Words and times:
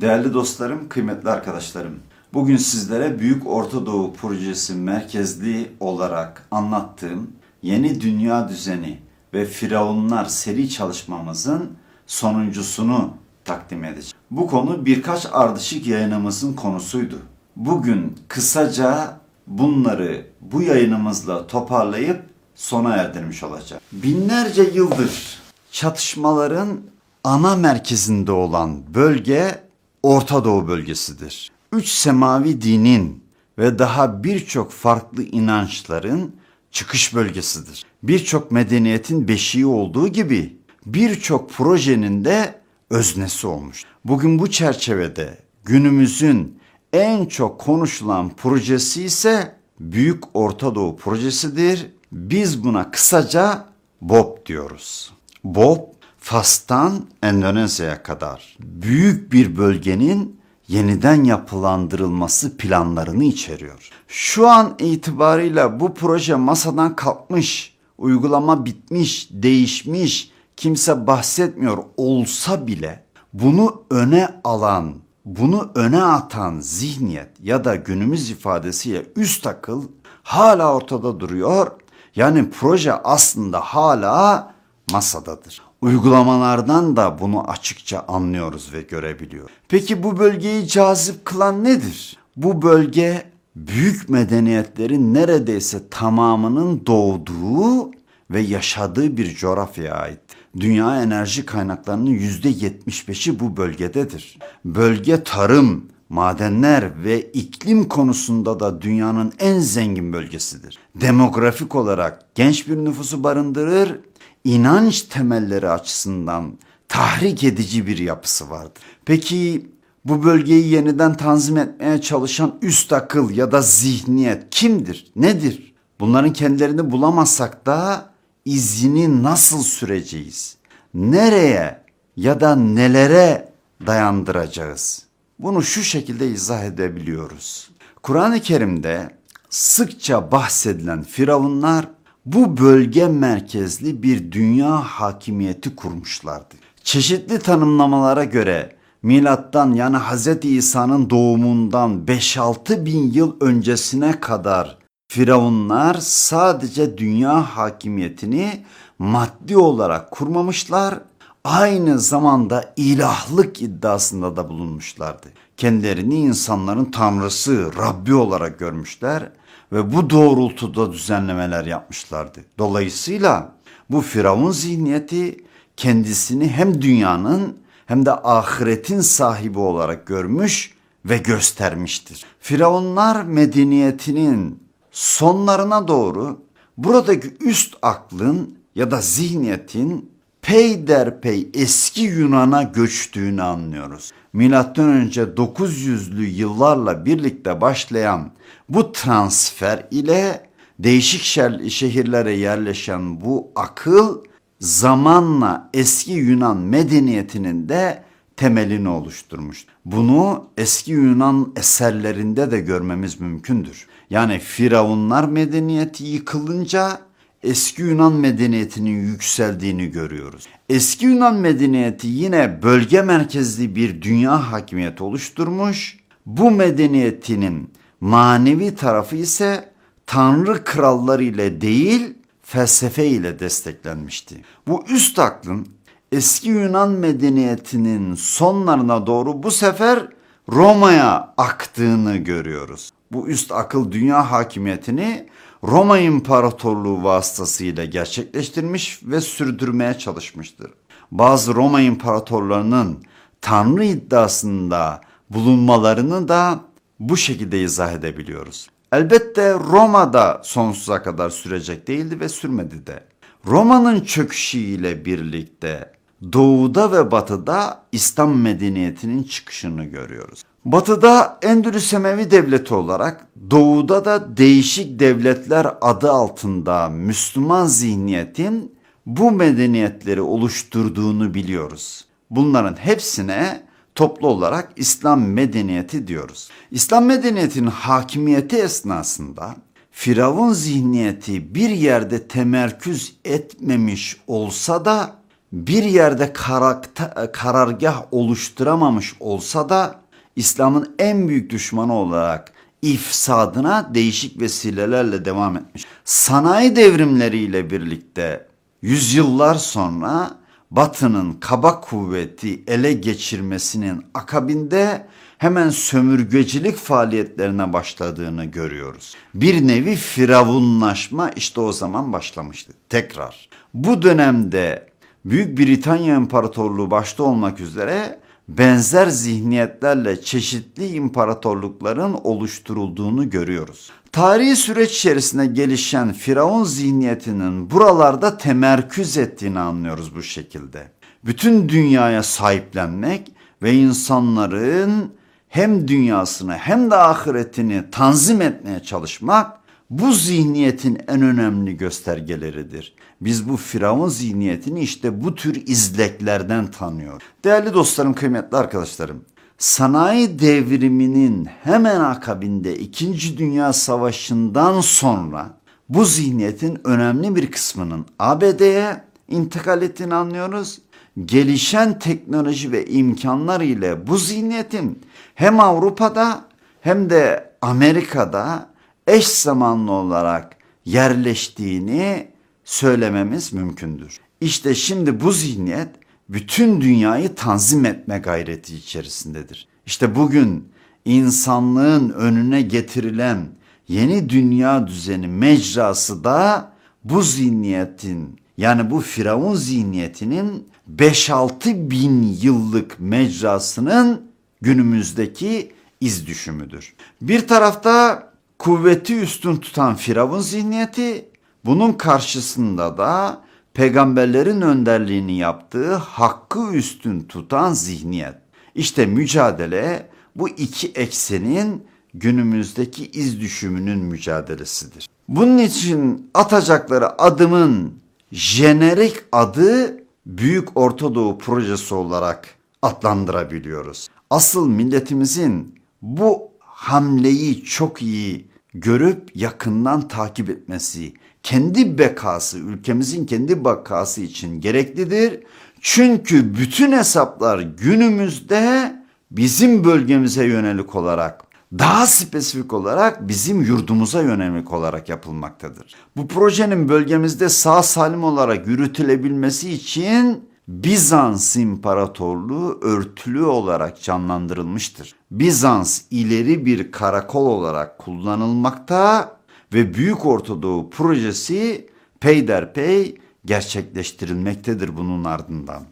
Değerli 0.00 0.34
dostlarım, 0.34 0.88
kıymetli 0.88 1.30
arkadaşlarım. 1.30 1.94
Bugün 2.34 2.56
sizlere 2.56 3.18
Büyük 3.18 3.46
Orta 3.46 3.86
Doğu 3.86 4.12
Projesi 4.12 4.74
merkezli 4.74 5.72
olarak 5.80 6.46
anlattığım 6.50 7.30
Yeni 7.62 8.00
Dünya 8.00 8.48
Düzeni 8.48 8.98
ve 9.34 9.44
Firavunlar 9.44 10.24
seri 10.24 10.70
çalışmamızın 10.70 11.70
sonuncusunu 12.06 13.10
takdim 13.44 13.84
edeceğim. 13.84 14.16
Bu 14.30 14.46
konu 14.46 14.86
birkaç 14.86 15.26
ardışık 15.32 15.86
yayınımızın 15.86 16.52
konusuydu. 16.52 17.18
Bugün 17.56 18.18
kısaca 18.28 19.20
bunları 19.46 20.26
bu 20.40 20.62
yayınımızla 20.62 21.46
toparlayıp 21.46 22.22
sona 22.54 22.96
erdirmiş 22.96 23.42
olacağım. 23.42 23.82
Binlerce 23.92 24.62
yıldır 24.62 25.38
çatışmaların 25.72 26.80
ana 27.24 27.56
merkezinde 27.56 28.32
olan 28.32 28.94
bölge 28.94 29.67
Orta 30.02 30.44
Doğu 30.44 30.68
bölgesidir. 30.68 31.50
Üç 31.72 31.88
semavi 31.88 32.62
dinin 32.62 33.24
ve 33.58 33.78
daha 33.78 34.24
birçok 34.24 34.70
farklı 34.70 35.22
inançların 35.22 36.36
çıkış 36.70 37.14
bölgesidir. 37.14 37.84
Birçok 38.02 38.50
medeniyetin 38.50 39.28
beşiği 39.28 39.66
olduğu 39.66 40.08
gibi 40.08 40.56
birçok 40.86 41.50
projenin 41.50 42.24
de 42.24 42.60
öznesi 42.90 43.46
olmuş. 43.46 43.84
Bugün 44.04 44.38
bu 44.38 44.50
çerçevede 44.50 45.38
günümüzün 45.64 46.58
en 46.92 47.26
çok 47.26 47.60
konuşulan 47.60 48.30
projesi 48.30 49.02
ise 49.04 49.56
Büyük 49.80 50.24
Orta 50.34 50.74
Doğu 50.74 50.96
Projesi'dir. 50.96 51.86
Biz 52.12 52.64
buna 52.64 52.90
kısaca 52.90 53.66
BOP 54.00 54.46
diyoruz. 54.46 55.12
BOP, 55.44 55.94
Fas'tan 56.28 57.06
Endonezya'ya 57.22 58.02
kadar 58.02 58.56
büyük 58.60 59.32
bir 59.32 59.56
bölgenin 59.56 60.40
yeniden 60.68 61.24
yapılandırılması 61.24 62.56
planlarını 62.56 63.24
içeriyor. 63.24 63.90
Şu 64.08 64.48
an 64.48 64.74
itibarıyla 64.78 65.80
bu 65.80 65.94
proje 65.94 66.34
masadan 66.34 66.96
kalkmış, 66.96 67.76
uygulama 67.98 68.64
bitmiş, 68.64 69.28
değişmiş, 69.30 70.30
kimse 70.56 71.06
bahsetmiyor 71.06 71.78
olsa 71.96 72.66
bile 72.66 73.04
bunu 73.32 73.82
öne 73.90 74.28
alan, 74.44 74.94
bunu 75.24 75.70
öne 75.74 76.02
atan 76.02 76.60
zihniyet 76.60 77.30
ya 77.42 77.64
da 77.64 77.74
günümüz 77.74 78.30
ifadesiyle 78.30 79.06
üst 79.16 79.46
akıl 79.46 79.82
hala 80.22 80.74
ortada 80.74 81.20
duruyor. 81.20 81.70
Yani 82.16 82.50
proje 82.50 82.92
aslında 82.92 83.60
hala 83.60 84.54
masadadır. 84.92 85.67
Uygulamalardan 85.80 86.96
da 86.96 87.18
bunu 87.20 87.50
açıkça 87.50 88.04
anlıyoruz 88.08 88.72
ve 88.72 88.82
görebiliyor. 88.82 89.50
Peki 89.68 90.02
bu 90.02 90.18
bölgeyi 90.18 90.68
cazip 90.68 91.24
kılan 91.24 91.64
nedir? 91.64 92.16
Bu 92.36 92.62
bölge 92.62 93.22
büyük 93.56 94.08
medeniyetlerin 94.08 95.14
neredeyse 95.14 95.88
tamamının 95.90 96.86
doğduğu 96.86 97.90
ve 98.30 98.40
yaşadığı 98.40 99.16
bir 99.16 99.34
coğrafyaya 99.34 99.94
ait. 99.94 100.20
Dünya 100.60 101.02
enerji 101.02 101.46
kaynaklarının 101.46 102.10
%75'i 102.10 103.40
bu 103.40 103.56
bölgededir. 103.56 104.38
Bölge 104.64 105.24
tarım, 105.24 105.84
madenler 106.08 107.04
ve 107.04 107.22
iklim 107.22 107.88
konusunda 107.88 108.60
da 108.60 108.82
dünyanın 108.82 109.32
en 109.38 109.58
zengin 109.58 110.12
bölgesidir. 110.12 110.78
Demografik 110.94 111.74
olarak 111.74 112.34
genç 112.34 112.68
bir 112.68 112.76
nüfusu 112.76 113.24
barındırır, 113.24 114.00
inanç 114.44 115.02
temelleri 115.02 115.68
açısından 115.68 116.58
tahrik 116.88 117.44
edici 117.44 117.86
bir 117.86 117.98
yapısı 117.98 118.50
vardır. 118.50 118.82
Peki 119.04 119.70
bu 120.04 120.24
bölgeyi 120.24 120.68
yeniden 120.68 121.14
tanzim 121.14 121.56
etmeye 121.56 122.00
çalışan 122.00 122.54
üst 122.62 122.92
akıl 122.92 123.30
ya 123.30 123.52
da 123.52 123.62
zihniyet 123.62 124.50
kimdir? 124.50 125.12
Nedir? 125.16 125.74
Bunların 126.00 126.32
kendilerini 126.32 126.90
bulamazsak 126.90 127.66
da 127.66 128.10
izini 128.44 129.22
nasıl 129.22 129.62
süreceğiz? 129.62 130.56
Nereye 130.94 131.80
ya 132.16 132.40
da 132.40 132.56
nelere 132.56 133.52
dayandıracağız? 133.86 135.07
Bunu 135.38 135.62
şu 135.62 135.82
şekilde 135.82 136.28
izah 136.28 136.64
edebiliyoruz. 136.64 137.70
Kur'an-ı 138.02 138.40
Kerim'de 138.40 139.10
sıkça 139.50 140.32
bahsedilen 140.32 141.02
firavunlar 141.02 141.88
bu 142.26 142.56
bölge 142.56 143.06
merkezli 143.06 144.02
bir 144.02 144.32
dünya 144.32 144.70
hakimiyeti 144.70 145.76
kurmuşlardı. 145.76 146.54
Çeşitli 146.84 147.38
tanımlamalara 147.38 148.24
göre 148.24 148.76
milattan 149.02 149.72
yani 149.72 149.96
Hz. 149.96 150.44
İsa'nın 150.44 151.10
doğumundan 151.10 152.04
5-6 152.06 152.84
bin 152.84 153.12
yıl 153.12 153.36
öncesine 153.40 154.20
kadar 154.20 154.78
Firavunlar 155.10 155.94
sadece 156.00 156.98
dünya 156.98 157.56
hakimiyetini 157.56 158.64
maddi 158.98 159.56
olarak 159.56 160.10
kurmamışlar, 160.10 161.00
aynı 161.44 161.98
zamanda 161.98 162.72
ilahlık 162.76 163.62
iddiasında 163.62 164.36
da 164.36 164.48
bulunmuşlardı. 164.48 165.26
Kendilerini 165.56 166.14
insanların 166.14 166.84
tanrısı, 166.84 167.70
Rabbi 167.76 168.14
olarak 168.14 168.58
görmüşler 168.58 169.30
ve 169.72 169.94
bu 169.94 170.10
doğrultuda 170.10 170.92
düzenlemeler 170.92 171.64
yapmışlardı. 171.64 172.40
Dolayısıyla 172.58 173.52
bu 173.90 174.00
Firavun 174.00 174.50
zihniyeti 174.50 175.44
kendisini 175.76 176.48
hem 176.48 176.82
dünyanın 176.82 177.56
hem 177.86 178.06
de 178.06 178.12
ahiretin 178.12 179.00
sahibi 179.00 179.58
olarak 179.58 180.06
görmüş 180.06 180.74
ve 181.04 181.18
göstermiştir. 181.18 182.24
Firavunlar 182.40 183.24
medeniyetinin 183.24 184.62
sonlarına 184.90 185.88
doğru 185.88 186.40
buradaki 186.76 187.36
üst 187.40 187.76
aklın 187.82 188.58
ya 188.74 188.90
da 188.90 189.00
zihniyetin 189.00 190.17
peyderpey 190.48 191.48
eski 191.54 192.02
Yunan'a 192.02 192.62
göçtüğünü 192.62 193.42
anlıyoruz. 193.42 194.10
Milattan 194.32 194.88
önce 194.88 195.22
900'lü 195.22 196.24
yıllarla 196.24 197.04
birlikte 197.04 197.60
başlayan 197.60 198.30
bu 198.68 198.92
transfer 198.92 199.86
ile 199.90 200.48
değişik 200.78 201.22
şehirlere 201.70 202.32
yerleşen 202.32 203.20
bu 203.20 203.50
akıl 203.56 204.24
zamanla 204.60 205.70
eski 205.74 206.12
Yunan 206.12 206.56
medeniyetinin 206.56 207.68
de 207.68 208.02
temelini 208.36 208.88
oluşturmuş. 208.88 209.66
Bunu 209.84 210.44
eski 210.56 210.92
Yunan 210.92 211.52
eserlerinde 211.56 212.50
de 212.50 212.60
görmemiz 212.60 213.20
mümkündür. 213.20 213.86
Yani 214.10 214.38
Firavunlar 214.38 215.24
medeniyeti 215.24 216.04
yıkılınca 216.04 217.07
eski 217.42 217.82
Yunan 217.82 218.12
medeniyetinin 218.12 219.02
yükseldiğini 219.02 219.90
görüyoruz. 219.90 220.46
Eski 220.68 221.06
Yunan 221.06 221.36
medeniyeti 221.36 222.06
yine 222.06 222.62
bölge 222.62 223.02
merkezli 223.02 223.76
bir 223.76 224.02
dünya 224.02 224.52
hakimiyeti 224.52 225.02
oluşturmuş. 225.02 225.98
Bu 226.26 226.50
medeniyetinin 226.50 227.70
manevi 228.00 228.74
tarafı 228.74 229.16
ise 229.16 229.72
tanrı 230.06 230.64
kralları 230.64 231.24
ile 231.24 231.60
değil 231.60 232.14
felsefe 232.42 233.06
ile 233.06 233.38
desteklenmişti. 233.38 234.44
Bu 234.66 234.84
üst 234.88 235.18
aklın 235.18 235.68
eski 236.12 236.48
Yunan 236.48 236.90
medeniyetinin 236.90 238.14
sonlarına 238.14 239.06
doğru 239.06 239.42
bu 239.42 239.50
sefer 239.50 240.08
Roma'ya 240.48 241.34
aktığını 241.36 242.16
görüyoruz. 242.16 242.90
Bu 243.12 243.28
üst 243.28 243.52
akıl 243.52 243.92
dünya 243.92 244.30
hakimiyetini 244.30 245.26
Roma 245.64 245.98
İmparatorluğu 245.98 247.04
vasıtasıyla 247.04 247.84
gerçekleştirmiş 247.84 249.00
ve 249.02 249.20
sürdürmeye 249.20 249.98
çalışmıştır. 249.98 250.70
Bazı 251.10 251.54
Roma 251.54 251.80
imparatorlarının 251.80 253.02
tanrı 253.40 253.84
iddiasında 253.84 255.00
bulunmalarını 255.30 256.28
da 256.28 256.60
bu 257.00 257.16
şekilde 257.16 257.62
izah 257.62 257.92
edebiliyoruz. 257.92 258.68
Elbette 258.92 259.54
Roma'da 259.54 260.40
sonsuza 260.44 261.02
kadar 261.02 261.30
sürecek 261.30 261.88
değildi 261.88 262.20
ve 262.20 262.28
sürmedi 262.28 262.86
de. 262.86 263.04
Roma'nın 263.46 264.00
çöküşüyle 264.00 265.04
birlikte 265.04 265.92
doğuda 266.32 266.92
ve 266.92 267.10
batıda 267.10 267.82
İslam 267.92 268.40
medeniyetinin 268.40 269.22
çıkışını 269.22 269.84
görüyoruz. 269.84 270.42
Batıda 270.72 271.38
Endülüs 271.42 271.94
Emevi 271.94 272.30
Devleti 272.30 272.74
olarak, 272.74 273.26
doğuda 273.50 274.04
da 274.04 274.36
değişik 274.36 274.98
devletler 274.98 275.66
adı 275.80 276.10
altında 276.12 276.88
Müslüman 276.88 277.66
zihniyetin 277.66 278.78
bu 279.06 279.30
medeniyetleri 279.30 280.20
oluşturduğunu 280.20 281.34
biliyoruz. 281.34 282.04
Bunların 282.30 282.74
hepsine 282.74 283.62
toplu 283.94 284.28
olarak 284.28 284.72
İslam 284.76 285.22
medeniyeti 285.28 286.06
diyoruz. 286.06 286.50
İslam 286.70 287.04
medeniyetinin 287.04 287.70
hakimiyeti 287.70 288.56
esnasında 288.56 289.56
Firavun 289.90 290.52
zihniyeti 290.52 291.54
bir 291.54 291.70
yerde 291.70 292.28
temerküz 292.28 293.16
etmemiş 293.24 294.16
olsa 294.26 294.84
da 294.84 295.10
bir 295.52 295.82
yerde 295.84 296.32
karakta, 296.32 297.32
karargah 297.32 298.02
oluşturamamış 298.10 299.14
olsa 299.20 299.68
da 299.68 300.07
İslam'ın 300.38 300.94
en 300.98 301.28
büyük 301.28 301.50
düşmanı 301.50 301.94
olarak 301.94 302.52
ifsadına 302.82 303.94
değişik 303.94 304.40
vesilelerle 304.40 305.24
devam 305.24 305.56
etmiş. 305.56 305.84
Sanayi 306.04 306.76
devrimleriyle 306.76 307.70
birlikte 307.70 308.46
yüzyıllar 308.82 309.54
sonra 309.54 310.30
Batı'nın 310.70 311.32
kaba 311.32 311.80
kuvveti 311.80 312.62
ele 312.66 312.92
geçirmesinin 312.92 314.04
akabinde 314.14 315.06
hemen 315.38 315.70
sömürgecilik 315.70 316.76
faaliyetlerine 316.76 317.72
başladığını 317.72 318.44
görüyoruz. 318.44 319.14
Bir 319.34 319.66
nevi 319.66 319.96
firavunlaşma 319.96 321.30
işte 321.30 321.60
o 321.60 321.72
zaman 321.72 322.12
başlamıştı. 322.12 322.72
Tekrar. 322.88 323.48
Bu 323.74 324.02
dönemde 324.02 324.88
Büyük 325.24 325.58
Britanya 325.58 326.16
İmparatorluğu 326.16 326.90
başta 326.90 327.22
olmak 327.22 327.60
üzere 327.60 328.18
benzer 328.48 329.06
zihniyetlerle 329.06 330.20
çeşitli 330.20 330.86
imparatorlukların 330.86 332.18
oluşturulduğunu 332.24 333.30
görüyoruz. 333.30 333.90
Tarihi 334.12 334.56
süreç 334.56 334.96
içerisinde 334.96 335.46
gelişen 335.46 336.12
Firavun 336.12 336.64
zihniyetinin 336.64 337.70
buralarda 337.70 338.38
temerküz 338.38 339.16
ettiğini 339.16 339.58
anlıyoruz 339.58 340.14
bu 340.14 340.22
şekilde. 340.22 340.92
Bütün 341.24 341.68
dünyaya 341.68 342.22
sahiplenmek 342.22 343.32
ve 343.62 343.72
insanların 343.72 345.12
hem 345.48 345.88
dünyasını 345.88 346.54
hem 346.54 346.90
de 346.90 346.96
ahiretini 346.96 347.84
tanzim 347.90 348.42
etmeye 348.42 348.82
çalışmak 348.82 349.58
bu 349.90 350.12
zihniyetin 350.12 350.98
en 351.08 351.22
önemli 351.22 351.76
göstergeleridir. 351.76 352.94
Biz 353.20 353.48
bu 353.48 353.56
Firavun 353.56 354.08
zihniyetini 354.08 354.80
işte 354.80 355.24
bu 355.24 355.34
tür 355.34 355.66
izleklerden 355.66 356.70
tanıyor. 356.70 357.22
Değerli 357.44 357.74
dostlarım, 357.74 358.14
kıymetli 358.14 358.56
arkadaşlarım, 358.56 359.24
sanayi 359.58 360.38
devriminin 360.38 361.48
hemen 361.62 362.00
akabinde 362.00 362.78
2. 362.78 363.38
Dünya 363.38 363.72
Savaşı'ndan 363.72 364.80
sonra 364.80 365.58
bu 365.88 366.04
zihniyetin 366.04 366.80
önemli 366.84 367.36
bir 367.36 367.50
kısmının 367.50 368.06
ABD'ye 368.18 369.02
intikal 369.28 369.82
ettiğini 369.82 370.14
anlıyoruz. 370.14 370.78
Gelişen 371.24 371.98
teknoloji 371.98 372.72
ve 372.72 372.86
imkanlar 372.86 373.60
ile 373.60 374.06
bu 374.06 374.18
zihniyetin 374.18 375.02
hem 375.34 375.60
Avrupa'da 375.60 376.44
hem 376.80 377.10
de 377.10 377.50
Amerika'da 377.62 378.67
eş 379.08 379.26
zamanlı 379.26 379.92
olarak 379.92 380.56
yerleştiğini 380.84 382.28
söylememiz 382.64 383.52
mümkündür. 383.52 384.20
İşte 384.40 384.74
şimdi 384.74 385.20
bu 385.20 385.32
zihniyet 385.32 385.88
bütün 386.28 386.80
dünyayı 386.80 387.34
tanzim 387.34 387.84
etme 387.84 388.18
gayreti 388.18 388.76
içerisindedir. 388.76 389.68
İşte 389.86 390.14
bugün 390.14 390.68
insanlığın 391.04 392.10
önüne 392.10 392.62
getirilen 392.62 393.46
yeni 393.88 394.28
dünya 394.28 394.86
düzeni 394.86 395.28
mecrası 395.28 396.24
da 396.24 396.72
bu 397.04 397.22
zihniyetin 397.22 398.40
yani 398.56 398.90
bu 398.90 399.00
firavun 399.00 399.54
zihniyetinin 399.54 400.68
5-6 400.96 401.90
bin 401.90 402.36
yıllık 402.42 402.96
mecrasının 403.00 404.22
günümüzdeki 404.60 405.72
iz 406.00 406.26
düşümüdür. 406.26 406.94
Bir 407.22 407.48
tarafta 407.48 408.27
kuvveti 408.58 409.20
üstün 409.20 409.56
tutan 409.56 409.94
firavun 409.94 410.40
zihniyeti, 410.40 411.28
bunun 411.64 411.92
karşısında 411.92 412.98
da 412.98 413.40
peygamberlerin 413.74 414.60
önderliğini 414.60 415.38
yaptığı 415.38 415.94
hakkı 415.94 416.72
üstün 416.72 417.20
tutan 417.20 417.72
zihniyet. 417.72 418.34
İşte 418.74 419.06
mücadele 419.06 420.08
bu 420.36 420.48
iki 420.48 420.88
eksenin 420.88 421.84
günümüzdeki 422.14 423.06
iz 423.06 423.40
düşümünün 423.40 423.98
mücadelesidir. 423.98 425.08
Bunun 425.28 425.58
için 425.58 426.30
atacakları 426.34 427.22
adımın 427.22 427.94
jenerik 428.32 429.16
adı 429.32 429.98
Büyük 430.26 430.76
Orta 430.76 431.14
Doğu 431.14 431.38
Projesi 431.38 431.94
olarak 431.94 432.48
adlandırabiliyoruz. 432.82 434.08
Asıl 434.30 434.68
milletimizin 434.68 435.74
bu 436.02 436.47
hamleyi 436.78 437.64
çok 437.64 438.02
iyi 438.02 438.48
görüp 438.74 439.36
yakından 439.36 440.08
takip 440.08 440.50
etmesi, 440.50 441.12
kendi 441.42 441.98
bekası, 441.98 442.58
ülkemizin 442.58 443.26
kendi 443.26 443.64
bakası 443.64 444.20
için 444.20 444.60
gereklidir. 444.60 445.40
Çünkü 445.80 446.56
bütün 446.58 446.92
hesaplar 446.92 447.58
günümüzde 447.60 448.96
bizim 449.30 449.84
bölgemize 449.84 450.44
yönelik 450.44 450.94
olarak 450.94 451.44
daha 451.78 452.06
spesifik 452.06 452.72
olarak 452.72 453.28
bizim 453.28 453.62
yurdumuza 453.62 454.22
yönelik 454.22 454.72
olarak 454.72 455.08
yapılmaktadır. 455.08 455.94
Bu 456.16 456.28
projenin 456.28 456.88
bölgemizde 456.88 457.48
sağ 457.48 457.82
salim 457.82 458.24
olarak 458.24 458.66
yürütülebilmesi 458.66 459.70
için 459.70 460.47
Bizans 460.68 461.56
İmparatorluğu 461.56 462.78
örtülü 462.82 463.44
olarak 463.44 464.02
canlandırılmıştır. 464.02 465.14
Bizans 465.30 466.02
ileri 466.10 466.66
bir 466.66 466.92
karakol 466.92 467.46
olarak 467.46 467.98
kullanılmakta 467.98 469.36
ve 469.74 469.94
Büyük 469.94 470.26
Ortadoğu 470.26 470.90
projesi 470.90 471.86
peyderpey 472.20 473.18
gerçekleştirilmektedir 473.44 474.96
bunun 474.96 475.24
ardından. 475.24 475.82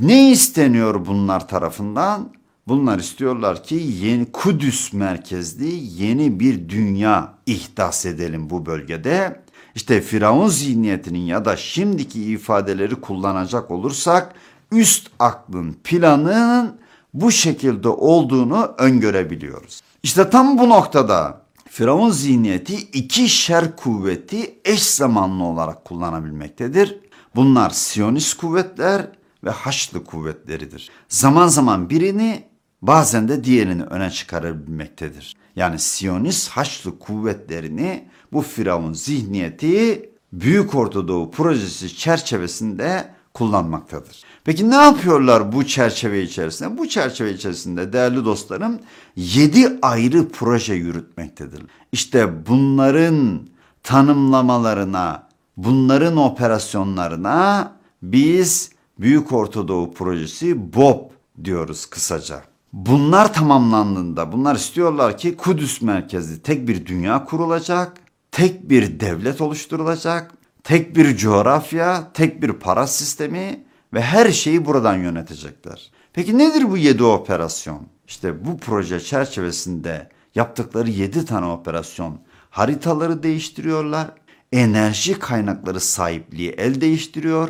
Ne 0.00 0.30
isteniyor 0.30 1.06
bunlar 1.06 1.48
tarafından? 1.48 2.32
Bunlar 2.68 2.98
istiyorlar 2.98 3.64
ki 3.64 3.74
yeni 3.74 4.32
Kudüs 4.32 4.92
merkezli 4.92 6.02
yeni 6.02 6.40
bir 6.40 6.68
dünya 6.68 7.34
ihdas 7.46 8.06
edelim 8.06 8.50
bu 8.50 8.66
bölgede. 8.66 9.42
İşte 9.76 10.00
Firavun 10.00 10.48
zihniyetinin 10.48 11.18
ya 11.18 11.44
da 11.44 11.56
şimdiki 11.56 12.24
ifadeleri 12.24 12.94
kullanacak 12.94 13.70
olursak 13.70 14.34
üst 14.72 15.10
aklın 15.18 15.76
planının 15.84 16.80
bu 17.14 17.30
şekilde 17.30 17.88
olduğunu 17.88 18.74
öngörebiliyoruz. 18.78 19.80
İşte 20.02 20.30
tam 20.30 20.58
bu 20.58 20.68
noktada 20.68 21.40
Firavun 21.70 22.10
zihniyeti 22.10 22.74
iki 22.74 23.28
şer 23.28 23.76
kuvveti 23.76 24.54
eş 24.64 24.82
zamanlı 24.82 25.44
olarak 25.44 25.84
kullanabilmektedir. 25.84 27.00
Bunlar 27.34 27.70
Siyonist 27.70 28.36
kuvvetler 28.36 29.06
ve 29.44 29.50
Haçlı 29.50 30.04
kuvvetleridir. 30.04 30.90
Zaman 31.08 31.46
zaman 31.46 31.90
birini 31.90 32.44
bazen 32.82 33.28
de 33.28 33.44
diğerini 33.44 33.82
öne 33.82 34.10
çıkarabilmektedir. 34.10 35.36
Yani 35.56 35.78
Siyonist 35.78 36.48
Haçlı 36.48 36.98
kuvvetlerini 36.98 38.08
bu 38.32 38.42
Firavun 38.42 38.92
zihniyeti 38.92 40.10
Büyük 40.32 40.74
Ortadoğu 40.74 41.30
projesi 41.30 41.96
çerçevesinde 41.96 43.08
kullanmaktadır. 43.34 44.22
Peki 44.44 44.70
ne 44.70 44.74
yapıyorlar 44.74 45.52
bu 45.52 45.66
çerçeve 45.66 46.22
içerisinde? 46.22 46.78
Bu 46.78 46.88
çerçeve 46.88 47.32
içerisinde 47.32 47.92
değerli 47.92 48.24
dostlarım 48.24 48.78
7 49.16 49.78
ayrı 49.82 50.28
proje 50.28 50.74
yürütmektedir. 50.74 51.62
İşte 51.92 52.46
bunların 52.46 53.40
tanımlamalarına, 53.82 55.28
bunların 55.56 56.16
operasyonlarına 56.16 57.72
biz 58.02 58.70
Büyük 58.98 59.32
Ortadoğu 59.32 59.94
Projesi 59.94 60.74
BOP 60.74 61.12
diyoruz 61.44 61.86
kısaca. 61.86 62.42
Bunlar 62.72 63.34
tamamlandığında 63.34 64.32
bunlar 64.32 64.56
istiyorlar 64.56 65.18
ki 65.18 65.36
Kudüs 65.36 65.82
merkezli 65.82 66.42
tek 66.42 66.68
bir 66.68 66.86
dünya 66.86 67.24
kurulacak, 67.24 68.05
tek 68.36 68.70
bir 68.70 69.00
devlet 69.00 69.40
oluşturulacak, 69.40 70.34
tek 70.64 70.96
bir 70.96 71.16
coğrafya, 71.16 72.12
tek 72.14 72.42
bir 72.42 72.52
para 72.52 72.86
sistemi 72.86 73.64
ve 73.94 74.00
her 74.00 74.32
şeyi 74.32 74.64
buradan 74.64 74.96
yönetecekler. 74.96 75.90
Peki 76.12 76.38
nedir 76.38 76.70
bu 76.70 76.76
yedi 76.76 77.04
operasyon? 77.04 77.86
İşte 78.06 78.44
bu 78.44 78.58
proje 78.58 79.00
çerçevesinde 79.00 80.08
yaptıkları 80.34 80.90
yedi 80.90 81.24
tane 81.24 81.46
operasyon 81.46 82.18
haritaları 82.50 83.22
değiştiriyorlar, 83.22 84.08
enerji 84.52 85.18
kaynakları 85.18 85.80
sahipliği 85.80 86.50
el 86.50 86.80
değiştiriyor, 86.80 87.48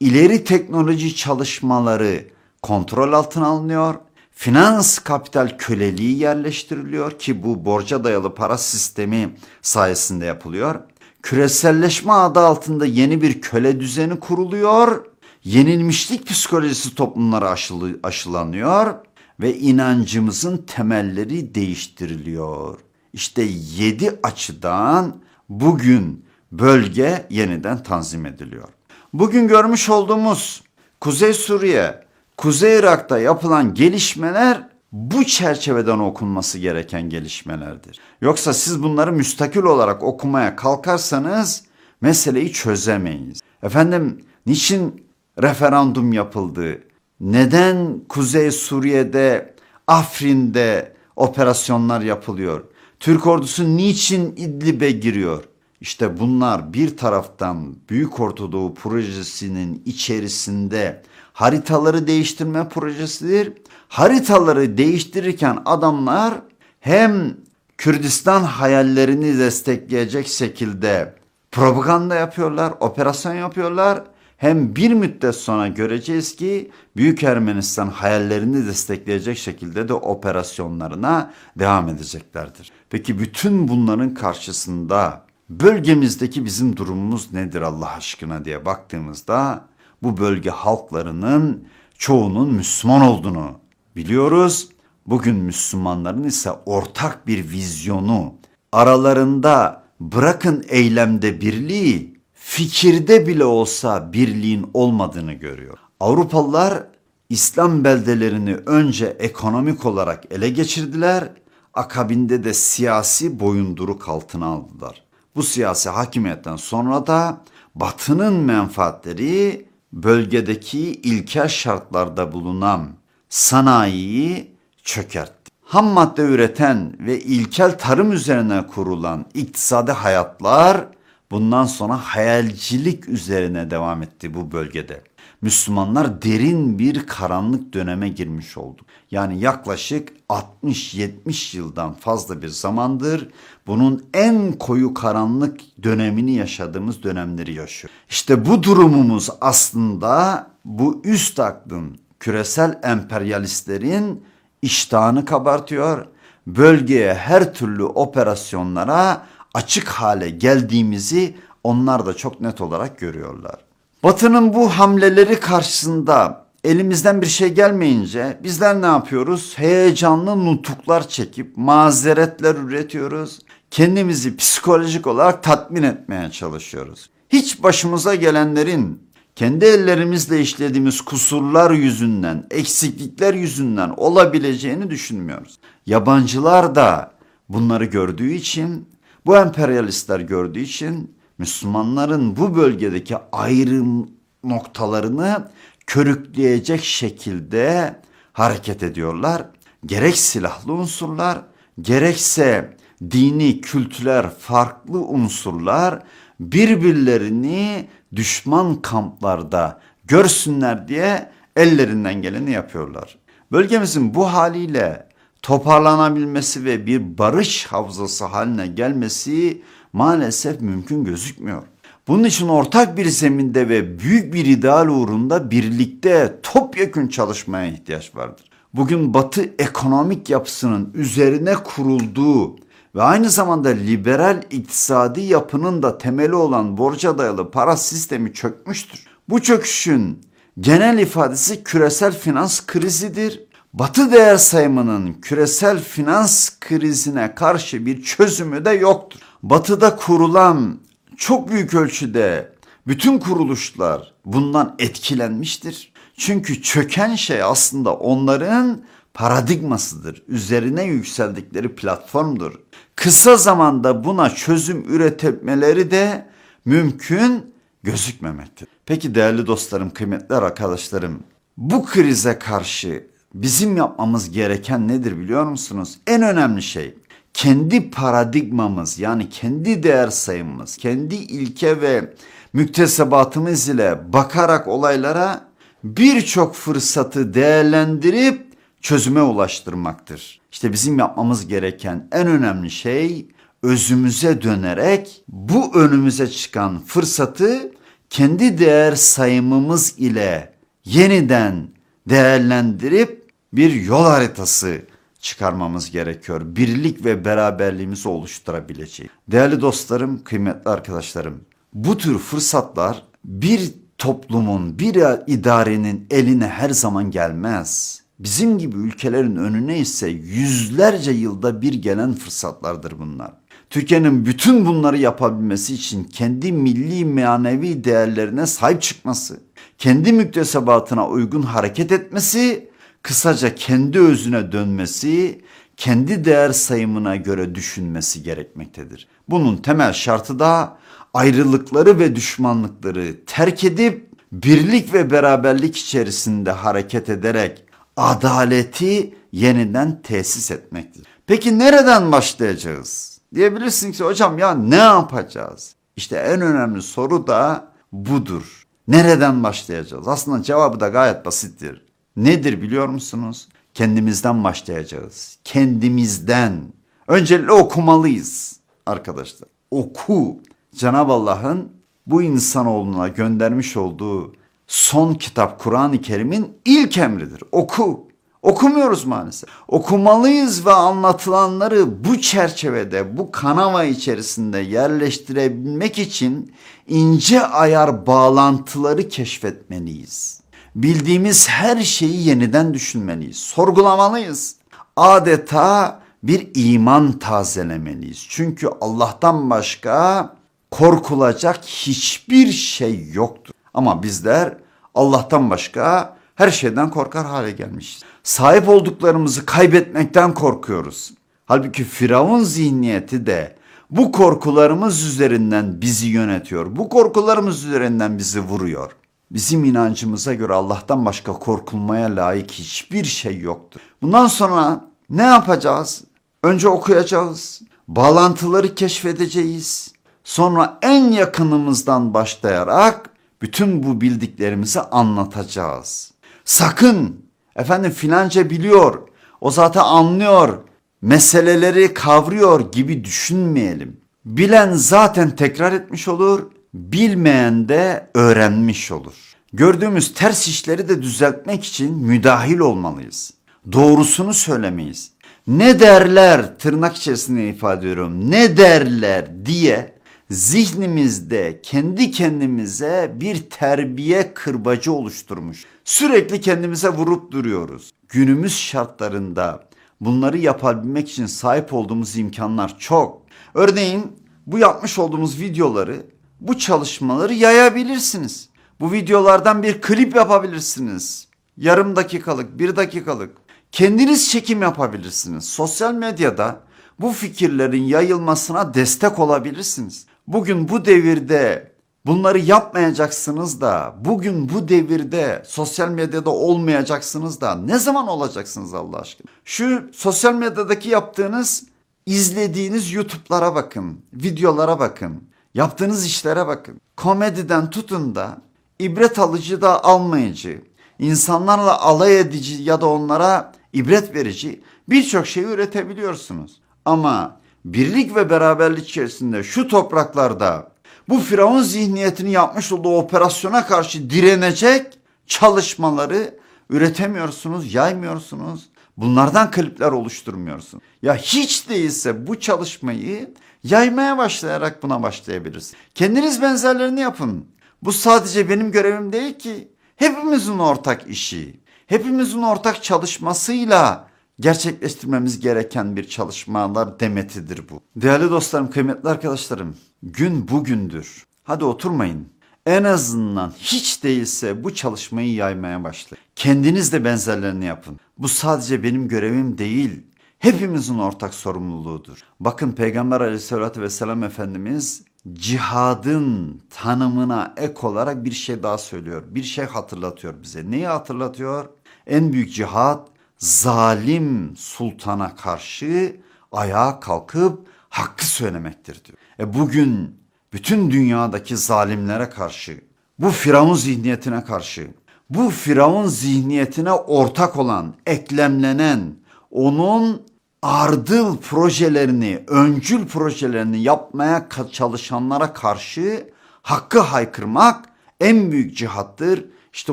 ileri 0.00 0.44
teknoloji 0.44 1.16
çalışmaları 1.16 2.24
kontrol 2.62 3.12
altına 3.12 3.46
alınıyor, 3.46 3.94
finans 4.40 4.98
kapital 4.98 5.58
köleliği 5.58 6.18
yerleştiriliyor 6.18 7.18
ki 7.18 7.42
bu 7.42 7.64
borca 7.64 8.04
dayalı 8.04 8.34
para 8.34 8.58
sistemi 8.58 9.36
sayesinde 9.62 10.24
yapılıyor. 10.24 10.80
Küreselleşme 11.22 12.12
adı 12.12 12.40
altında 12.40 12.86
yeni 12.86 13.22
bir 13.22 13.40
köle 13.40 13.80
düzeni 13.80 14.20
kuruluyor. 14.20 15.04
Yenilmişlik 15.44 16.26
psikolojisi 16.26 16.94
toplumlara 16.94 17.50
aşılı, 17.50 17.98
aşılanıyor 18.02 18.94
ve 19.40 19.58
inancımızın 19.58 20.56
temelleri 20.56 21.54
değiştiriliyor. 21.54 22.78
İşte 23.12 23.42
yedi 23.76 24.18
açıdan 24.22 25.16
bugün 25.48 26.24
bölge 26.52 27.26
yeniden 27.30 27.82
tanzim 27.82 28.26
ediliyor. 28.26 28.68
Bugün 29.12 29.48
görmüş 29.48 29.88
olduğumuz 29.88 30.62
Kuzey 31.00 31.34
Suriye, 31.34 32.07
Kuzey 32.38 32.78
Irak'ta 32.78 33.18
yapılan 33.18 33.74
gelişmeler 33.74 34.68
bu 34.92 35.24
çerçeveden 35.24 35.98
okunması 35.98 36.58
gereken 36.58 37.10
gelişmelerdir. 37.10 38.00
Yoksa 38.20 38.54
siz 38.54 38.82
bunları 38.82 39.12
müstakil 39.12 39.62
olarak 39.62 40.02
okumaya 40.02 40.56
kalkarsanız 40.56 41.64
meseleyi 42.00 42.52
çözemeyiz. 42.52 43.40
Efendim 43.62 44.20
niçin 44.46 45.06
referandum 45.42 46.12
yapıldı? 46.12 46.82
Neden 47.20 48.00
Kuzey 48.08 48.50
Suriye'de, 48.50 49.54
Afrin'de 49.86 50.92
operasyonlar 51.16 52.00
yapılıyor? 52.00 52.64
Türk 53.00 53.26
ordusu 53.26 53.76
niçin 53.76 54.36
İdlib'e 54.36 54.90
giriyor? 54.90 55.44
İşte 55.80 56.20
bunlar 56.20 56.72
bir 56.72 56.96
taraftan 56.96 57.76
Büyük 57.90 58.20
Ortadoğu 58.20 58.74
projesinin 58.74 59.82
içerisinde 59.84 61.02
haritaları 61.38 62.06
değiştirme 62.06 62.68
projesidir. 62.68 63.52
Haritaları 63.88 64.78
değiştirirken 64.78 65.58
adamlar 65.64 66.34
hem 66.80 67.36
Kürdistan 67.78 68.42
hayallerini 68.42 69.38
destekleyecek 69.38 70.26
şekilde 70.26 71.14
propaganda 71.52 72.14
yapıyorlar, 72.14 72.74
operasyon 72.80 73.34
yapıyorlar. 73.34 74.02
Hem 74.36 74.76
bir 74.76 74.92
müddet 74.92 75.34
sonra 75.34 75.68
göreceğiz 75.68 76.36
ki 76.36 76.70
Büyük 76.96 77.22
Ermenistan 77.22 77.88
hayallerini 77.88 78.66
destekleyecek 78.66 79.38
şekilde 79.38 79.88
de 79.88 79.94
operasyonlarına 79.94 81.32
devam 81.58 81.88
edeceklerdir. 81.88 82.72
Peki 82.90 83.18
bütün 83.18 83.68
bunların 83.68 84.14
karşısında 84.14 85.22
bölgemizdeki 85.50 86.44
bizim 86.44 86.76
durumumuz 86.76 87.32
nedir 87.32 87.62
Allah 87.62 87.92
aşkına 87.92 88.44
diye 88.44 88.64
baktığımızda 88.64 89.64
bu 90.02 90.16
bölge 90.16 90.50
halklarının 90.50 91.64
çoğunun 91.98 92.54
Müslüman 92.54 93.00
olduğunu 93.00 93.50
biliyoruz. 93.96 94.68
Bugün 95.06 95.36
Müslümanların 95.36 96.24
ise 96.24 96.50
ortak 96.66 97.26
bir 97.26 97.50
vizyonu, 97.50 98.34
aralarında 98.72 99.82
bırakın 100.00 100.64
eylemde 100.68 101.40
birliği, 101.40 102.20
fikirde 102.34 103.26
bile 103.26 103.44
olsa 103.44 104.12
birliğin 104.12 104.70
olmadığını 104.74 105.32
görüyor. 105.32 105.78
Avrupalılar 106.00 106.86
İslam 107.28 107.84
beldelerini 107.84 108.54
önce 108.54 109.06
ekonomik 109.06 109.86
olarak 109.86 110.32
ele 110.32 110.50
geçirdiler, 110.50 111.32
akabinde 111.74 112.44
de 112.44 112.54
siyasi 112.54 113.40
boyunduruk 113.40 114.08
altına 114.08 114.46
aldılar. 114.46 115.02
Bu 115.36 115.42
siyasi 115.42 115.88
hakimiyetten 115.88 116.56
sonra 116.56 117.06
da 117.06 117.40
Batı'nın 117.74 118.34
menfaatleri 118.34 119.67
bölgedeki 119.92 120.78
ilkel 120.80 121.48
şartlarda 121.48 122.32
bulunan 122.32 122.88
sanayiyi 123.28 124.50
çökertti. 124.82 125.50
Ham 125.62 125.86
madde 125.86 126.22
üreten 126.22 126.96
ve 127.00 127.20
ilkel 127.20 127.78
tarım 127.78 128.12
üzerine 128.12 128.66
kurulan 128.66 129.26
iktisadi 129.34 129.92
hayatlar 129.92 130.86
bundan 131.30 131.64
sonra 131.64 131.96
hayalcilik 131.96 133.08
üzerine 133.08 133.70
devam 133.70 134.02
etti 134.02 134.34
bu 134.34 134.52
bölgede. 134.52 135.02
Müslümanlar 135.42 136.22
derin 136.22 136.78
bir 136.78 137.06
karanlık 137.06 137.72
döneme 137.72 138.08
girmiş 138.08 138.56
oldu. 138.56 138.82
Yani 139.10 139.40
yaklaşık 139.40 140.12
60-70 140.28 141.56
yıldan 141.56 141.92
fazla 141.92 142.42
bir 142.42 142.48
zamandır 142.48 143.28
bunun 143.66 144.04
en 144.14 144.52
koyu 144.52 144.94
karanlık 144.94 145.60
dönemini 145.82 146.34
yaşadığımız 146.34 147.02
dönemleri 147.02 147.54
yaşıyor. 147.54 147.92
İşte 148.08 148.46
bu 148.46 148.62
durumumuz 148.62 149.30
aslında 149.40 150.46
bu 150.64 151.00
üst 151.04 151.40
aklın 151.40 151.98
küresel 152.20 152.80
emperyalistlerin 152.82 154.24
iştahını 154.62 155.24
kabartıyor. 155.24 156.06
Bölgeye 156.46 157.14
her 157.14 157.54
türlü 157.54 157.84
operasyonlara 157.84 159.26
açık 159.54 159.88
hale 159.88 160.30
geldiğimizi 160.30 161.36
onlar 161.64 162.06
da 162.06 162.14
çok 162.16 162.40
net 162.40 162.60
olarak 162.60 162.98
görüyorlar. 162.98 163.67
Batı'nın 164.02 164.54
bu 164.54 164.68
hamleleri 164.68 165.40
karşısında 165.40 166.46
elimizden 166.64 167.22
bir 167.22 167.26
şey 167.26 167.48
gelmeyince 167.48 168.40
bizler 168.42 168.82
ne 168.82 168.86
yapıyoruz? 168.86 169.52
Heyecanlı 169.56 170.44
nutuklar 170.44 171.08
çekip 171.08 171.56
mazeretler 171.56 172.54
üretiyoruz. 172.54 173.38
Kendimizi 173.70 174.36
psikolojik 174.36 175.06
olarak 175.06 175.42
tatmin 175.42 175.82
etmeye 175.82 176.30
çalışıyoruz. 176.30 177.10
Hiç 177.28 177.62
başımıza 177.62 178.14
gelenlerin 178.14 179.02
kendi 179.36 179.64
ellerimizle 179.64 180.40
işlediğimiz 180.40 181.00
kusurlar 181.00 181.70
yüzünden, 181.70 182.46
eksiklikler 182.50 183.34
yüzünden 183.34 183.94
olabileceğini 183.96 184.90
düşünmüyoruz. 184.90 185.58
Yabancılar 185.86 186.74
da 186.74 187.12
bunları 187.48 187.84
gördüğü 187.84 188.30
için, 188.30 188.88
bu 189.26 189.36
emperyalistler 189.36 190.20
gördüğü 190.20 190.60
için 190.60 191.17
Müslümanların 191.38 192.36
bu 192.36 192.56
bölgedeki 192.56 193.16
ayrım 193.32 194.10
noktalarını 194.44 195.48
körükleyecek 195.86 196.84
şekilde 196.84 197.96
hareket 198.32 198.82
ediyorlar. 198.82 199.42
Gerek 199.86 200.16
silahlı 200.16 200.72
unsurlar, 200.72 201.38
gerekse 201.80 202.76
dini, 203.10 203.60
kültürel 203.60 204.30
farklı 204.30 205.00
unsurlar 205.00 206.02
birbirlerini 206.40 207.88
düşman 208.16 208.82
kamplarda 208.82 209.80
görsünler 210.04 210.88
diye 210.88 211.30
ellerinden 211.56 212.22
geleni 212.22 212.50
yapıyorlar. 212.50 213.18
Bölgemizin 213.52 214.14
bu 214.14 214.32
haliyle 214.32 215.08
toparlanabilmesi 215.42 216.64
ve 216.64 216.86
bir 216.86 217.18
barış 217.18 217.66
havzası 217.66 218.24
haline 218.24 218.66
gelmesi 218.66 219.62
maalesef 219.92 220.60
mümkün 220.60 221.04
gözükmüyor. 221.04 221.62
Bunun 222.08 222.24
için 222.24 222.48
ortak 222.48 222.96
bir 222.96 223.06
zeminde 223.06 223.68
ve 223.68 223.98
büyük 223.98 224.34
bir 224.34 224.46
ideal 224.46 224.88
uğrunda 224.88 225.50
birlikte 225.50 226.38
topyekün 226.42 227.08
çalışmaya 227.08 227.66
ihtiyaç 227.66 228.16
vardır. 228.16 228.44
Bugün 228.74 229.14
Batı 229.14 229.50
ekonomik 229.58 230.30
yapısının 230.30 230.90
üzerine 230.94 231.54
kurulduğu 231.54 232.56
ve 232.94 233.02
aynı 233.02 233.30
zamanda 233.30 233.68
liberal 233.68 234.42
iktisadi 234.50 235.20
yapının 235.20 235.82
da 235.82 235.98
temeli 235.98 236.34
olan 236.34 236.76
borca 236.76 237.18
dayalı 237.18 237.50
para 237.50 237.76
sistemi 237.76 238.32
çökmüştür. 238.32 239.06
Bu 239.28 239.42
çöküşün 239.42 240.20
genel 240.60 240.98
ifadesi 240.98 241.64
küresel 241.64 242.18
finans 242.18 242.66
krizidir. 242.66 243.47
Batı 243.78 244.12
değer 244.12 244.36
sayımının 244.36 245.12
küresel 245.12 245.80
finans 245.82 246.50
krizine 246.60 247.34
karşı 247.34 247.86
bir 247.86 248.02
çözümü 248.02 248.64
de 248.64 248.70
yoktur. 248.70 249.20
Batıda 249.42 249.96
kurulan 249.96 250.80
çok 251.16 251.50
büyük 251.50 251.74
ölçüde 251.74 252.52
bütün 252.86 253.18
kuruluşlar 253.18 254.14
bundan 254.24 254.74
etkilenmiştir. 254.78 255.92
Çünkü 256.16 256.62
çöken 256.62 257.14
şey 257.14 257.42
aslında 257.42 257.94
onların 257.94 258.82
paradigmasıdır. 259.14 260.22
Üzerine 260.28 260.84
yükseldikleri 260.84 261.74
platformdur. 261.74 262.52
Kısa 262.96 263.36
zamanda 263.36 264.04
buna 264.04 264.30
çözüm 264.30 264.94
üretmeleri 264.94 265.90
de 265.90 266.26
mümkün 266.64 267.54
gözükmemektedir. 267.82 268.72
Peki 268.86 269.14
değerli 269.14 269.46
dostlarım, 269.46 269.90
kıymetli 269.90 270.34
arkadaşlarım, 270.34 271.22
bu 271.56 271.84
krize 271.84 272.38
karşı 272.38 273.17
bizim 273.34 273.76
yapmamız 273.76 274.30
gereken 274.30 274.88
nedir 274.88 275.18
biliyor 275.18 275.44
musunuz? 275.44 275.98
En 276.06 276.22
önemli 276.22 276.62
şey 276.62 276.94
kendi 277.34 277.90
paradigmamız 277.90 278.98
yani 278.98 279.28
kendi 279.28 279.82
değer 279.82 280.08
sayımımız, 280.08 280.76
kendi 280.76 281.14
ilke 281.14 281.80
ve 281.80 282.14
müktesebatımız 282.52 283.68
ile 283.68 284.12
bakarak 284.12 284.68
olaylara 284.68 285.48
birçok 285.84 286.54
fırsatı 286.54 287.34
değerlendirip 287.34 288.48
çözüme 288.80 289.22
ulaştırmaktır. 289.22 290.40
İşte 290.52 290.72
bizim 290.72 290.98
yapmamız 290.98 291.46
gereken 291.46 292.08
en 292.12 292.26
önemli 292.26 292.70
şey 292.70 293.28
özümüze 293.62 294.42
dönerek 294.42 295.24
bu 295.28 295.74
önümüze 295.74 296.30
çıkan 296.30 296.78
fırsatı 296.78 297.72
kendi 298.10 298.58
değer 298.58 298.94
sayımımız 298.94 299.98
ile 299.98 300.54
yeniden 300.84 301.68
değerlendirip 302.08 303.30
bir 303.52 303.74
yol 303.74 304.04
haritası 304.04 304.82
çıkarmamız 305.20 305.90
gerekiyor. 305.90 306.42
Birlik 306.44 307.04
ve 307.04 307.24
beraberliğimizi 307.24 308.08
oluşturabileceği. 308.08 309.10
Değerli 309.28 309.60
dostlarım, 309.60 310.24
kıymetli 310.24 310.70
arkadaşlarım, 310.70 311.40
bu 311.74 311.98
tür 311.98 312.18
fırsatlar 312.18 313.02
bir 313.24 313.72
toplumun, 313.98 314.78
bir 314.78 314.94
idarenin 315.26 316.06
eline 316.10 316.48
her 316.48 316.70
zaman 316.70 317.10
gelmez. 317.10 318.02
Bizim 318.18 318.58
gibi 318.58 318.76
ülkelerin 318.76 319.36
önüne 319.36 319.78
ise 319.78 320.08
yüzlerce 320.08 321.10
yılda 321.10 321.62
bir 321.62 321.72
gelen 321.74 322.14
fırsatlardır 322.14 322.98
bunlar. 322.98 323.32
Türkiye'nin 323.70 324.26
bütün 324.26 324.66
bunları 324.66 324.98
yapabilmesi 324.98 325.74
için 325.74 326.04
kendi 326.04 326.52
milli 326.52 327.04
manevi 327.04 327.84
değerlerine 327.84 328.46
sahip 328.46 328.82
çıkması, 328.82 329.40
kendi 329.78 330.12
müktesebatına 330.12 331.08
uygun 331.08 331.42
hareket 331.42 331.92
etmesi, 331.92 332.70
kısaca 333.02 333.54
kendi 333.54 333.98
özüne 333.98 334.52
dönmesi, 334.52 335.42
kendi 335.76 336.24
değer 336.24 336.52
sayımına 336.52 337.16
göre 337.16 337.54
düşünmesi 337.54 338.22
gerekmektedir. 338.22 339.08
Bunun 339.28 339.56
temel 339.56 339.92
şartı 339.92 340.38
da 340.38 340.78
ayrılıkları 341.14 341.98
ve 341.98 342.16
düşmanlıkları 342.16 343.24
terk 343.26 343.64
edip 343.64 344.08
birlik 344.32 344.94
ve 344.94 345.10
beraberlik 345.10 345.76
içerisinde 345.76 346.50
hareket 346.50 347.08
ederek 347.08 347.64
adaleti 347.96 349.14
yeniden 349.32 350.02
tesis 350.02 350.50
etmektir. 350.50 351.04
Peki 351.26 351.58
nereden 351.58 352.12
başlayacağız? 352.12 353.20
Diyebilirsin 353.34 353.92
ki 353.92 354.04
hocam 354.04 354.38
ya 354.38 354.54
ne 354.54 354.76
yapacağız? 354.76 355.74
İşte 355.96 356.16
en 356.16 356.40
önemli 356.40 356.82
soru 356.82 357.26
da 357.26 357.72
budur. 357.92 358.67
Nereden 358.88 359.42
başlayacağız? 359.42 360.08
Aslında 360.08 360.42
cevabı 360.42 360.80
da 360.80 360.88
gayet 360.88 361.26
basittir. 361.26 361.84
Nedir 362.16 362.62
biliyor 362.62 362.88
musunuz? 362.88 363.48
Kendimizden 363.74 364.44
başlayacağız. 364.44 365.38
Kendimizden. 365.44 366.62
Öncelikle 367.08 367.52
okumalıyız 367.52 368.60
arkadaşlar. 368.86 369.48
Oku. 369.70 370.36
Cenab-ı 370.74 371.12
Allah'ın 371.12 371.72
bu 372.06 372.22
insanoğluna 372.22 373.08
göndermiş 373.08 373.76
olduğu 373.76 374.32
son 374.66 375.14
kitap 375.14 375.60
Kur'an-ı 375.60 376.00
Kerim'in 376.00 376.58
ilk 376.64 376.98
emridir. 376.98 377.42
Oku. 377.52 378.07
Okumuyoruz 378.42 379.04
maalesef. 379.04 379.48
Okumalıyız 379.68 380.66
ve 380.66 380.72
anlatılanları 380.72 382.04
bu 382.04 382.20
çerçevede, 382.20 383.18
bu 383.18 383.30
kanava 383.30 383.84
içerisinde 383.84 384.58
yerleştirebilmek 384.58 385.98
için 385.98 386.54
ince 386.88 387.46
ayar 387.46 388.06
bağlantıları 388.06 389.08
keşfetmeliyiz. 389.08 390.40
Bildiğimiz 390.74 391.48
her 391.48 391.82
şeyi 391.82 392.28
yeniden 392.28 392.74
düşünmeliyiz. 392.74 393.36
Sorgulamalıyız. 393.36 394.56
Adeta 394.96 396.00
bir 396.22 396.50
iman 396.54 397.12
tazelemeliyiz. 397.12 398.26
Çünkü 398.28 398.68
Allah'tan 398.80 399.50
başka 399.50 400.30
korkulacak 400.70 401.64
hiçbir 401.64 402.52
şey 402.52 403.10
yoktur. 403.12 403.54
Ama 403.74 404.02
bizler 404.02 404.56
Allah'tan 404.94 405.50
başka 405.50 406.17
her 406.38 406.50
şeyden 406.50 406.90
korkar 406.90 407.26
hale 407.26 407.50
gelmişiz. 407.50 408.02
Sahip 408.22 408.68
olduklarımızı 408.68 409.46
kaybetmekten 409.46 410.34
korkuyoruz. 410.34 411.10
Halbuki 411.46 411.84
Firavun 411.84 412.42
zihniyeti 412.42 413.26
de 413.26 413.56
bu 413.90 414.12
korkularımız 414.12 415.02
üzerinden 415.04 415.80
bizi 415.80 416.06
yönetiyor. 416.06 416.76
Bu 416.76 416.88
korkularımız 416.88 417.64
üzerinden 417.64 418.18
bizi 418.18 418.40
vuruyor. 418.40 418.92
Bizim 419.30 419.64
inancımıza 419.64 420.34
göre 420.34 420.54
Allah'tan 420.54 421.06
başka 421.06 421.32
korkulmaya 421.32 422.16
layık 422.16 422.50
hiçbir 422.50 423.04
şey 423.04 423.38
yoktur. 423.38 423.80
Bundan 424.02 424.26
sonra 424.26 424.84
ne 425.10 425.22
yapacağız? 425.22 426.04
Önce 426.42 426.68
okuyacağız. 426.68 427.62
Bağlantıları 427.88 428.74
keşfedeceğiz. 428.74 429.92
Sonra 430.24 430.78
en 430.82 431.04
yakınımızdan 431.04 432.14
başlayarak 432.14 433.10
bütün 433.42 433.82
bu 433.82 434.00
bildiklerimizi 434.00 434.80
anlatacağız. 434.80 436.17
Sakın 436.48 437.26
efendim 437.56 437.90
filanca 437.90 438.50
biliyor, 438.50 439.08
o 439.40 439.50
zaten 439.50 439.80
anlıyor, 439.80 440.58
meseleleri 441.02 441.94
kavruyor 441.94 442.72
gibi 442.72 443.04
düşünmeyelim. 443.04 444.00
Bilen 444.24 444.72
zaten 444.72 445.36
tekrar 445.36 445.72
etmiş 445.72 446.08
olur, 446.08 446.42
bilmeyen 446.74 447.68
de 447.68 448.10
öğrenmiş 448.14 448.92
olur. 448.92 449.14
Gördüğümüz 449.52 450.14
ters 450.14 450.48
işleri 450.48 450.88
de 450.88 451.02
düzeltmek 451.02 451.64
için 451.64 451.94
müdahil 451.94 452.58
olmalıyız. 452.58 453.34
Doğrusunu 453.72 454.34
söylemeyiz. 454.34 455.10
Ne 455.46 455.80
derler 455.80 456.58
tırnak 456.58 456.96
içerisinde 456.96 457.48
ifade 457.48 457.78
ediyorum 457.78 458.30
ne 458.30 458.56
derler 458.56 459.46
diye 459.46 459.97
zihnimizde 460.30 461.60
kendi 461.62 462.10
kendimize 462.10 463.12
bir 463.14 463.50
terbiye 463.50 464.34
kırbacı 464.34 464.92
oluşturmuş. 464.92 465.64
Sürekli 465.84 466.40
kendimize 466.40 466.88
vurup 466.88 467.32
duruyoruz. 467.32 467.90
Günümüz 468.08 468.58
şartlarında 468.58 469.68
bunları 470.00 470.38
yapabilmek 470.38 471.10
için 471.10 471.26
sahip 471.26 471.72
olduğumuz 471.72 472.16
imkanlar 472.16 472.78
çok. 472.78 473.22
Örneğin 473.54 474.12
bu 474.46 474.58
yapmış 474.58 474.98
olduğumuz 474.98 475.40
videoları, 475.40 476.06
bu 476.40 476.58
çalışmaları 476.58 477.34
yayabilirsiniz. 477.34 478.48
Bu 478.80 478.92
videolardan 478.92 479.62
bir 479.62 479.80
klip 479.80 480.16
yapabilirsiniz. 480.16 481.28
Yarım 481.56 481.96
dakikalık, 481.96 482.58
bir 482.58 482.76
dakikalık. 482.76 483.36
Kendiniz 483.72 484.30
çekim 484.30 484.62
yapabilirsiniz. 484.62 485.44
Sosyal 485.44 485.94
medyada 485.94 486.60
bu 487.00 487.12
fikirlerin 487.12 487.82
yayılmasına 487.82 488.74
destek 488.74 489.18
olabilirsiniz. 489.18 490.06
Bugün 490.28 490.68
bu 490.68 490.84
devirde 490.84 491.72
bunları 492.06 492.38
yapmayacaksınız 492.38 493.60
da 493.60 493.94
bugün 494.00 494.48
bu 494.48 494.68
devirde 494.68 495.42
sosyal 495.46 495.88
medyada 495.88 496.30
olmayacaksınız 496.30 497.40
da 497.40 497.54
ne 497.54 497.78
zaman 497.78 498.08
olacaksınız 498.08 498.74
Allah 498.74 498.98
aşkına? 498.98 499.26
Şu 499.44 499.90
sosyal 499.92 500.34
medyadaki 500.34 500.88
yaptığınız 500.88 501.64
izlediğiniz 502.06 502.92
YouTube'lara 502.92 503.54
bakın, 503.54 504.00
videolara 504.12 504.78
bakın, 504.80 505.24
yaptığınız 505.54 506.06
işlere 506.06 506.46
bakın. 506.46 506.80
Komediden 506.96 507.70
tutun 507.70 508.14
da 508.14 508.38
ibret 508.78 509.18
alıcı 509.18 509.60
da 509.60 509.84
almayıcı, 509.84 510.62
insanlarla 510.98 511.80
alay 511.80 512.20
edici 512.20 512.62
ya 512.62 512.80
da 512.80 512.88
onlara 512.88 513.52
ibret 513.72 514.14
verici 514.14 514.60
birçok 514.88 515.26
şey 515.26 515.44
üretebiliyorsunuz. 515.44 516.60
Ama 516.84 517.37
birlik 517.64 518.16
ve 518.16 518.30
beraberlik 518.30 518.88
içerisinde 518.88 519.42
şu 519.42 519.68
topraklarda 519.68 520.72
bu 521.08 521.20
Firavun 521.20 521.62
zihniyetini 521.62 522.30
yapmış 522.30 522.72
olduğu 522.72 522.96
operasyona 522.96 523.66
karşı 523.66 524.10
direnecek 524.10 524.98
çalışmaları 525.26 526.38
üretemiyorsunuz, 526.70 527.74
yaymıyorsunuz. 527.74 528.68
Bunlardan 528.96 529.50
klipler 529.50 529.92
oluşturmuyorsun. 529.92 530.80
Ya 531.02 531.16
hiç 531.16 531.68
değilse 531.68 532.26
bu 532.26 532.40
çalışmayı 532.40 533.34
yaymaya 533.64 534.18
başlayarak 534.18 534.82
buna 534.82 535.02
başlayabiliriz. 535.02 535.74
Kendiniz 535.94 536.42
benzerlerini 536.42 537.00
yapın. 537.00 537.46
Bu 537.82 537.92
sadece 537.92 538.48
benim 538.48 538.72
görevim 538.72 539.12
değil 539.12 539.38
ki. 539.38 539.68
Hepimizin 539.96 540.58
ortak 540.58 541.06
işi. 541.08 541.60
Hepimizin 541.86 542.42
ortak 542.42 542.82
çalışmasıyla 542.82 544.07
gerçekleştirmemiz 544.40 545.40
gereken 545.40 545.96
bir 545.96 546.08
çalışmalar 546.08 547.00
demetidir 547.00 547.62
bu. 547.70 547.80
Değerli 547.96 548.30
dostlarım, 548.30 548.70
kıymetli 548.70 549.08
arkadaşlarım, 549.08 549.76
gün 550.02 550.48
bugündür. 550.48 551.26
Hadi 551.44 551.64
oturmayın. 551.64 552.28
En 552.66 552.84
azından 552.84 553.52
hiç 553.58 554.04
değilse 554.04 554.64
bu 554.64 554.74
çalışmayı 554.74 555.34
yaymaya 555.34 555.84
başlayın. 555.84 556.22
Kendiniz 556.36 556.92
de 556.92 557.04
benzerlerini 557.04 557.64
yapın. 557.64 558.00
Bu 558.18 558.28
sadece 558.28 558.82
benim 558.82 559.08
görevim 559.08 559.58
değil. 559.58 560.02
Hepimizin 560.38 560.98
ortak 560.98 561.34
sorumluluğudur. 561.34 562.18
Bakın 562.40 562.72
Peygamber 562.72 563.20
aleyhissalatü 563.20 563.82
vesselam 563.82 564.22
Efendimiz 564.22 565.02
cihadın 565.32 566.60
tanımına 566.70 567.54
ek 567.56 567.86
olarak 567.86 568.24
bir 568.24 568.32
şey 568.32 568.62
daha 568.62 568.78
söylüyor. 568.78 569.22
Bir 569.28 569.42
şey 569.42 569.64
hatırlatıyor 569.64 570.34
bize. 570.42 570.70
Neyi 570.70 570.86
hatırlatıyor? 570.86 571.68
En 572.06 572.32
büyük 572.32 572.54
cihat 572.54 573.08
zalim 573.38 574.56
sultana 574.56 575.36
karşı 575.36 576.16
ayağa 576.52 577.00
kalkıp 577.00 577.68
hakkı 577.88 578.26
söylemektir 578.26 579.04
diyor. 579.04 579.18
E 579.40 579.54
bugün 579.54 580.20
bütün 580.52 580.90
dünyadaki 580.90 581.56
zalimlere 581.56 582.30
karşı, 582.30 582.80
bu 583.18 583.30
Firavun 583.30 583.74
zihniyetine 583.74 584.44
karşı, 584.44 584.90
bu 585.30 585.50
Firavun 585.50 586.06
zihniyetine 586.06 586.92
ortak 586.92 587.56
olan, 587.56 587.94
eklemlenen, 588.06 589.14
onun 589.50 590.22
ardıl 590.62 591.36
projelerini, 591.36 592.44
öncül 592.46 593.06
projelerini 593.06 593.82
yapmaya 593.82 594.48
çalışanlara 594.72 595.52
karşı 595.52 596.30
hakkı 596.62 597.00
haykırmak 597.00 597.88
en 598.20 598.52
büyük 598.52 598.76
cihattır. 598.76 599.44
İşte 599.72 599.92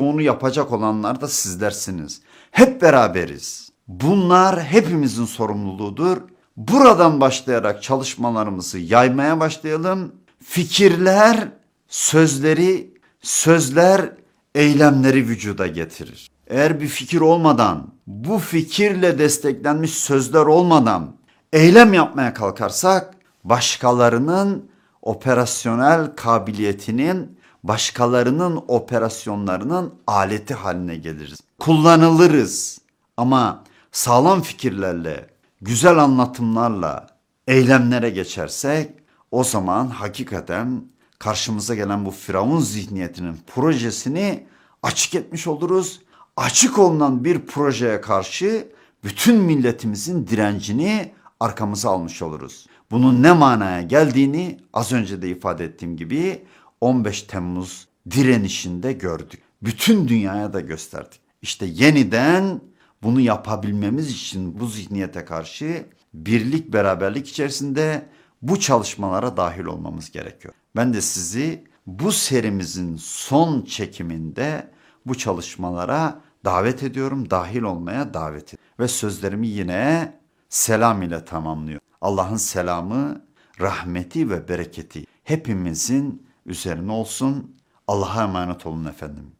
onu 0.00 0.22
yapacak 0.22 0.72
olanlar 0.72 1.20
da 1.20 1.28
sizlersiniz. 1.28 2.20
Hep 2.56 2.82
beraberiz. 2.82 3.70
Bunlar 3.88 4.64
hepimizin 4.64 5.24
sorumluluğudur. 5.24 6.16
Buradan 6.56 7.20
başlayarak 7.20 7.82
çalışmalarımızı 7.82 8.78
yaymaya 8.78 9.40
başlayalım. 9.40 10.12
Fikirler, 10.42 11.48
sözleri, 11.88 12.94
sözler, 13.22 14.12
eylemleri 14.54 15.28
vücuda 15.28 15.66
getirir. 15.66 16.30
Eğer 16.46 16.80
bir 16.80 16.86
fikir 16.86 17.20
olmadan, 17.20 17.92
bu 18.06 18.38
fikirle 18.38 19.18
desteklenmiş 19.18 19.94
sözler 19.94 20.46
olmadan 20.46 21.16
eylem 21.52 21.94
yapmaya 21.94 22.34
kalkarsak 22.34 23.14
başkalarının 23.44 24.70
operasyonel 25.02 26.16
kabiliyetinin 26.16 27.38
başkalarının 27.62 28.64
operasyonlarının 28.68 29.94
aleti 30.06 30.54
haline 30.54 30.96
geliriz. 30.96 31.45
Kullanılırız 31.58 32.78
ama 33.16 33.64
sağlam 33.92 34.42
fikirlerle, 34.42 35.26
güzel 35.60 35.98
anlatımlarla 35.98 37.06
eylemlere 37.46 38.10
geçersek 38.10 38.90
o 39.30 39.44
zaman 39.44 39.88
hakikaten 39.88 40.84
karşımıza 41.18 41.74
gelen 41.74 42.04
bu 42.04 42.10
firavun 42.10 42.60
zihniyetinin 42.60 43.38
projesini 43.46 44.46
açık 44.82 45.14
etmiş 45.14 45.46
oluruz. 45.46 46.00
Açık 46.36 46.78
olunan 46.78 47.24
bir 47.24 47.46
projeye 47.46 48.00
karşı 48.00 48.68
bütün 49.04 49.36
milletimizin 49.36 50.26
direncini 50.26 51.12
arkamıza 51.40 51.90
almış 51.90 52.22
oluruz. 52.22 52.66
Bunun 52.90 53.22
ne 53.22 53.32
manaya 53.32 53.82
geldiğini 53.82 54.60
az 54.72 54.92
önce 54.92 55.22
de 55.22 55.28
ifade 55.28 55.64
ettiğim 55.64 55.96
gibi 55.96 56.44
15 56.80 57.22
Temmuz 57.22 57.88
direnişinde 58.10 58.92
gördük. 58.92 59.42
Bütün 59.62 60.08
dünyaya 60.08 60.52
da 60.52 60.60
gösterdik. 60.60 61.25
İşte 61.46 61.66
yeniden 61.66 62.60
bunu 63.02 63.20
yapabilmemiz 63.20 64.10
için 64.10 64.60
bu 64.60 64.66
zihniyete 64.66 65.24
karşı 65.24 65.86
birlik 66.14 66.72
beraberlik 66.72 67.28
içerisinde 67.28 68.08
bu 68.42 68.60
çalışmalara 68.60 69.36
dahil 69.36 69.64
olmamız 69.64 70.10
gerekiyor. 70.10 70.54
Ben 70.76 70.94
de 70.94 71.00
sizi 71.00 71.64
bu 71.86 72.12
serimizin 72.12 72.96
son 72.96 73.62
çekiminde 73.62 74.70
bu 75.06 75.14
çalışmalara 75.14 76.20
davet 76.44 76.82
ediyorum, 76.82 77.30
dahil 77.30 77.62
olmaya 77.62 78.14
davet 78.14 78.44
ediyorum. 78.44 78.64
Ve 78.80 78.88
sözlerimi 78.88 79.46
yine 79.48 80.12
selam 80.48 81.02
ile 81.02 81.24
tamamlıyor. 81.24 81.80
Allah'ın 82.00 82.36
selamı, 82.36 83.24
rahmeti 83.60 84.30
ve 84.30 84.48
bereketi 84.48 85.04
hepimizin 85.24 86.26
üzerine 86.46 86.92
olsun. 86.92 87.56
Allah'a 87.88 88.22
emanet 88.22 88.66
olun 88.66 88.84
efendim. 88.84 89.35